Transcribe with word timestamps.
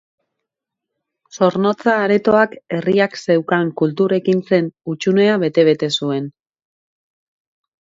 Zornotza 1.39 1.93
Aretoak 2.05 2.55
herriak 2.77 3.19
zeukan 3.21 3.71
kultur 3.83 4.17
ekintzen 4.19 4.73
hutsunea 4.95 5.39
bete 5.47 5.69
bete 5.71 5.93
zuen. 6.01 6.29